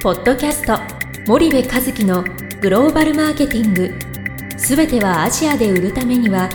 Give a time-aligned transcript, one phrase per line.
[0.00, 0.78] ポッドキャスト
[1.26, 2.22] 森部和樹の
[2.60, 3.92] グローバルマーケティング。
[4.56, 6.48] すべてはアジアで売るためには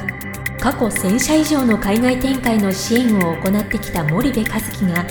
[0.62, 5.06] 過去1000社以上の海外展開の支援を行ってきた森部和樹が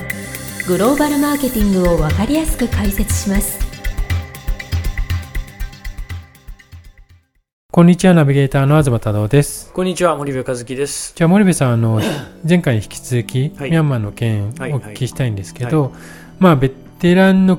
[0.67, 3.61] グローバルマーケティングを分かりやすく解説します。
[7.71, 9.71] こんにちは、ナビゲーターの東太郎です。
[9.75, 11.13] こんにちは、森部和樹です。
[11.15, 12.01] じゃあ、森部さん、あの、
[12.49, 13.71] 前回に引き続き、はい。
[13.71, 15.93] ミャンマーの件おはい聞きしたいんですけど、
[16.39, 17.59] まあ、ベテランの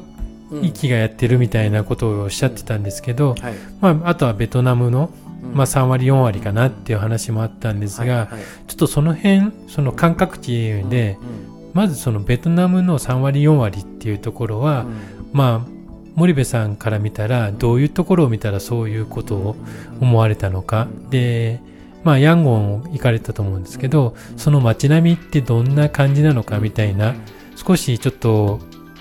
[0.53, 0.66] うん。
[0.66, 3.53] 域がやってるみたいなことをおっしゃってたんですけど、はい。
[3.81, 5.12] まあ、あとはベトナムの、
[5.43, 5.53] うん。
[5.55, 8.29] まあ、3割、4割かなっていう話もあったんですが、
[8.67, 11.17] ちょっとその辺、その感覚値で、
[11.48, 14.85] うんまずそのベトナムの3割、4割っていうところは、
[15.31, 15.70] まあ、
[16.16, 19.55] 森部さんから見たら、どういうところを見たらそういうことを
[19.99, 20.88] 思われたのか。
[21.09, 21.59] で、
[22.04, 27.15] まあ、ヤンゴン行かれたと思うんですけど、その街並みってどんな感じなのかみたいな、
[27.55, 28.59] 少しちょっと、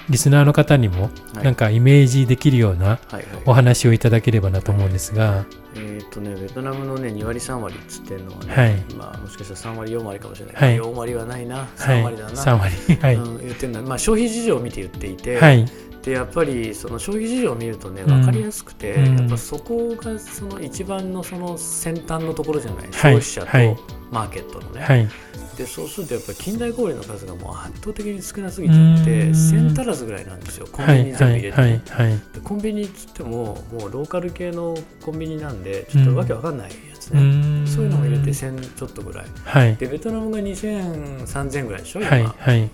[0.09, 1.45] リスナーの方にも、はい。
[1.45, 3.25] なんかイメージできるようなはいはい。
[3.47, 8.95] お話をいただければなと思うんですが、えっとね、ベトナムのね、2割、3割っつってんのはね、はい。
[8.97, 10.55] まあ、もしかしたら3割、4割かもしれない。
[10.57, 10.77] はい。
[10.77, 12.31] 4割はないな、は3い、割だな。
[12.31, 12.75] 3割。
[13.01, 13.15] はい。
[13.17, 15.67] うん、言ってんだまあ、消費事情を見て言っていて、はい。
[16.03, 18.09] でやっぱりその消費事情を見るとねうん。
[18.09, 19.19] 分かりやすくて、うん。
[19.19, 22.93] やっぱそこがその一番のその先端のところじゃない、はい。
[22.93, 23.77] 消費者とはい
[24.13, 25.09] マーケットのね、はい。
[25.57, 31.05] でそうするとやっぱり近代小売の数がもう圧倒的に少なすぎちゃってうん1000足らずぐらいなんですよコンはい。
[31.05, 31.39] ビニ全部はい。
[31.41, 31.71] 入れて、はい。
[32.11, 32.19] はい。
[32.35, 39.77] でコンビニっつってももうローカル系のコンビニなんでちょっとわけわかんないやつうね、ーんそういうのも入れて1000ちょっとぐらいはい。
[39.77, 42.25] でベトナムが2000、3000ぐらいでしょ今、はい。
[42.25, 42.71] はい。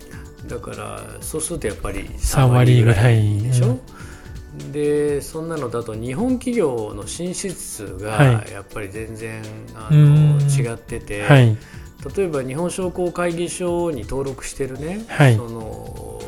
[0.47, 3.41] だからそうするとやっぱり3割ぐらい。
[3.43, 3.81] でしょ、うん
[4.73, 9.43] でそんなのだと日本企業の進出数がはいやっぱり全然
[9.75, 11.57] あうんの違ってて、はい。
[12.17, 16.21] 例えば日本商工会議所に登録してるね、はいその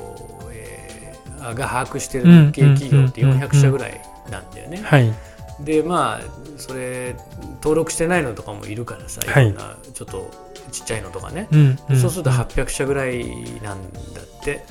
[0.53, 4.01] えーあが把握してるうん日系企業ってうん400社ぐらい
[4.31, 4.83] なんだよね。
[4.83, 5.13] はい。
[5.61, 6.21] でまあ
[6.57, 7.17] それ
[7.57, 10.31] 登録してないのとかもいるからさ、はいいろんなちょっと
[10.73, 11.77] ちっちゃいのとかね、うん。
[12.01, 13.25] そうすると800社ぐらい
[13.63, 14.65] なんだって。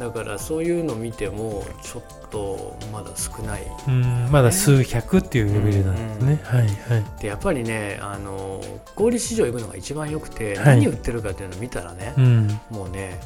[0.00, 0.08] はい。
[0.08, 6.40] だからそういうの見てもちょっとまだ少ないうん、まだ数百っていうレベルなんですね。
[6.44, 7.20] はいはい。
[7.20, 8.60] でやっぱりねあの
[8.94, 12.46] 小売市場行くのが一番よくて、はい何売ってるかっていうのを見たらねう、ん。
[12.70, 13.20] もうね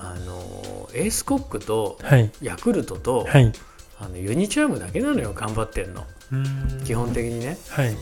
[0.00, 2.30] あのエースコックとはい。
[2.42, 3.52] ヤクルトと、はい。
[4.00, 7.96] あのユニチャームだけなのよ頑張ってんのうん基本的にね、はい。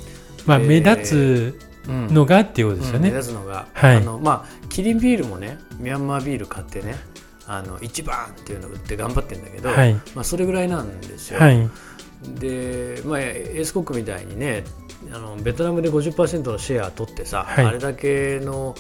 [0.47, 1.17] まあ、で目立
[1.89, 3.17] うんつのがっていうことですようん目ね。
[3.17, 6.97] 立つのが、はいあのまあキリンビールもねミャンマービール買ってね
[7.53, 9.93] あの一番っていうのを売って頑張ってんだけど、はい。
[10.15, 11.69] まあ、それぐらいなんですよ、はい。
[12.23, 14.65] で、まあ、エースコックみたいにね
[15.13, 18.75] あのベトナムで50%のシェア取ってさ、はいあれだけの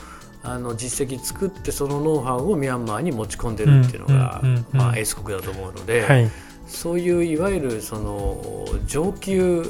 [0.44, 6.28] あの実績作ってそのノウハウをミャンマーに持ち込んでるっていうのが、うんうんうんうんまあ、エースコックだと思うので、はい。
[6.66, 9.62] そういういわゆるその上級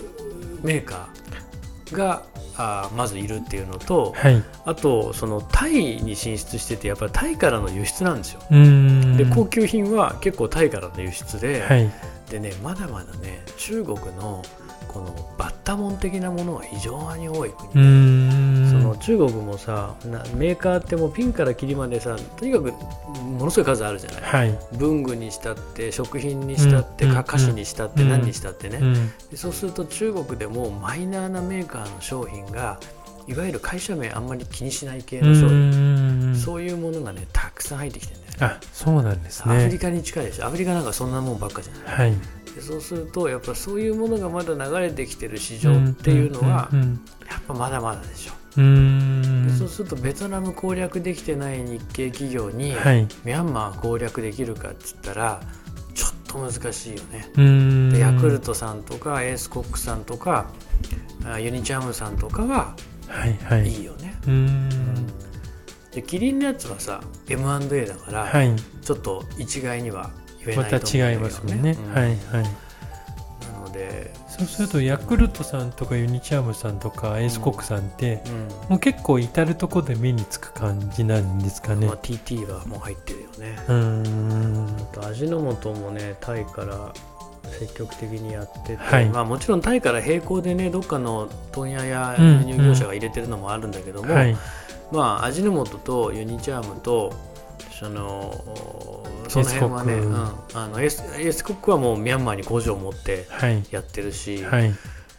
[0.63, 2.25] メーカーが
[2.57, 4.43] あまずいるっていうのと、はい。
[4.65, 8.41] あとそのタイに進出しててやっぱりタイからの輸出なんですよ。
[8.51, 9.17] うん。
[9.17, 11.91] で高級品は結構タイからの輸出で、はい。
[12.31, 14.43] でねまだまだね中国の
[14.89, 18.22] このバッタモン的なものが非常に多い国
[18.92, 19.03] うで、ん。
[19.06, 22.72] その中国もさなメーカーってもうピンからキリまでさとにかく
[23.22, 24.58] ものすごい数あるじゃない、はい。
[24.72, 28.94] 文具にしたって食品にしたって、うんか菓子にしたって、うん何にしたってね、うん。
[29.30, 32.78] でそうすると中国でもマイナーなメーカーの商品が
[33.28, 36.36] いわゆる会社名あんまり気にしない系の商品、うん。
[36.36, 39.78] そういうものがねたくさん入ってきてるんだよねあ、そうなんですアフリね。
[39.78, 42.16] カに近いでしょアフリカなんかそんなもんばっかじゃないはい。
[42.54, 47.00] でそうするとやっぱそういうものがまだ流れてきてる市場っていうのはうん。
[47.30, 49.47] やっぱまだまだでしょ、うん。
[49.49, 53.09] でそうするとベトナム攻略できてない日系企業にはい。
[53.25, 55.41] ミャンマー攻略できるかっつったら
[55.95, 60.51] ちょっと難しいよねヤクルトさんとかエースコックさんとか
[61.27, 62.75] あユニチャームさんとかは
[63.09, 63.83] はいはいい。
[63.83, 64.69] いよね、うん。
[65.93, 68.57] でキリンのやつはさ M&A だから、はい。
[68.83, 70.10] ちょっと一概には
[70.45, 71.78] 言えないと思うんだけど、ね、違いますもんね。
[71.78, 72.16] うんはいはい。
[73.53, 81.97] なので、そうするとヤクルトさんとかユニチャームさんとかエースコックさんって、うんもう結構至る所で目につく感じなんですかねまあ、。
[81.99, 83.59] TT はもう入ってるよね。
[83.69, 84.77] うーん。
[84.79, 86.93] あと味の素もねタイから
[87.59, 94.37] 積極的にやってて、はいまあ、もちろんタイから並行でねどっかの問屋やうん輸入業者が入れてるのもあるんだけども、はい。
[94.91, 97.13] まあ味の素とユニチャームと
[97.83, 103.65] そのその辺はね、エースコックうん、あのエースエースコックはもうミャンマーに工場を持ってはい。
[103.71, 104.73] やってるし、はい。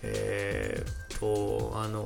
[0.03, 2.05] えーとあの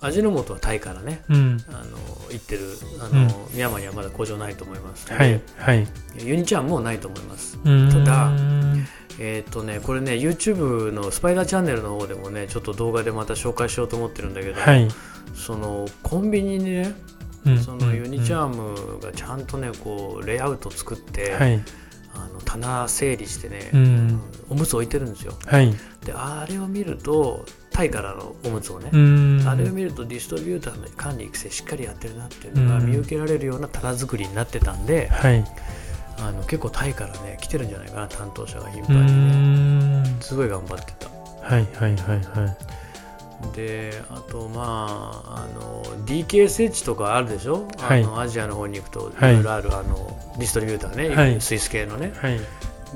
[0.00, 1.58] 味の素はタイからねうん。
[1.68, 1.98] あの
[2.30, 2.62] 行ってる
[3.00, 5.40] あの、ミャンマーにはまだ工場ないと思いますのではい。
[5.56, 5.86] はい。
[6.24, 8.32] ユニチャンもないと思いますうーんただ
[9.18, 14.88] えっ、とねこれね YouTube のスパイダーチャンネルの方でもねちょっと動画でまた紹介しようと思ってるんだけど、はい。
[15.34, 17.15] そのコンビニにねうん
[17.62, 18.36] そのユニチン。
[18.36, 21.62] ャームがちゃんとねこうレイアウト作って、はい。
[22.14, 24.20] あの棚整理してね、うん。
[24.48, 25.74] おむつ置いてるんですよはい。
[26.04, 28.88] であれを見るとタイからのおむつをね。
[29.46, 35.44] あれを見るとディストリビューターの管理育成しっかりやってるなっていうのがうん見受けられるような棚作りになってたんで、はい。
[36.18, 40.16] あの結構タイからね来てるんじゃないかな担当者が頻う繁にね。
[40.20, 41.10] すごい頑張ってた
[41.42, 41.66] はい。
[41.74, 41.96] はい。
[41.96, 42.18] はい。
[42.18, 42.56] はい。
[43.54, 52.40] であとまああの DKSH とかあるでしょ、はいあのアジアの方に行くといはいろいろある、あのディストリビューターね、はいスイス系のねはい。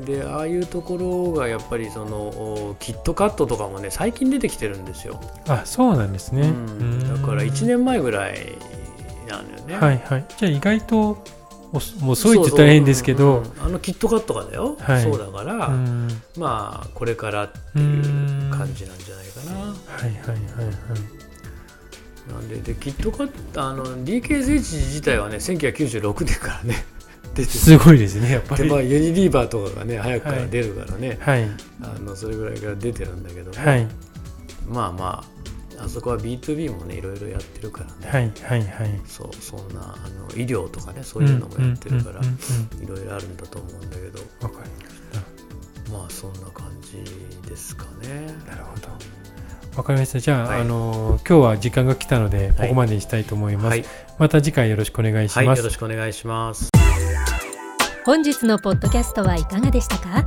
[0.04, 6.42] でああいうところがやっぱりそのおキットカットとかもね最近出てきてるんですよ、あ、そうなんですね。
[6.42, 8.56] うんだから1年前ぐらい
[9.28, 9.98] なんだよね、はい。
[9.98, 10.24] はい。
[10.36, 11.16] じゃあ意外と、お
[11.72, 13.54] もう遅いって言ったら変ですけど、そうそう。
[13.54, 13.60] うん。
[13.60, 15.02] うんあのキットカットがだよ、はい。
[15.02, 16.08] そうだから、うーん。
[16.36, 21.20] まあこれからっていう感じなんじゃないかな、はいはいはいはい。
[22.32, 26.84] なんででキットカットあの DKSH 自体はね1996年からね
[27.34, 28.64] 出てすごいですね、やっぱり。
[28.64, 31.48] でまあユニリーバーとかがね早くから出るからね、はい。
[31.82, 33.86] あのそれぐらいから出てるんだけど、ねはい。
[34.68, 35.39] まあまあ
[35.82, 39.00] あそこは B2B もねいろいろやってるからね、はいはいはい。
[39.06, 45.92] そうそんなあの医療とかねそういうのもやってるからいろいろあるんだと思うんだけどうんわかりました。
[45.92, 47.02] まあそんな感じ
[47.48, 48.88] ですかねなるほど。
[49.76, 50.18] わかりました。
[50.20, 53.66] じゃあ、はいあの今日は時間が来たので、ここまでにしたいと思います。
[53.68, 53.84] はい、
[54.18, 55.58] また次回よろしくお願いしはい、ます。
[55.58, 56.70] よろしくお願いします
[58.04, 60.26] 本日のポッドキャストはいかがでしたか？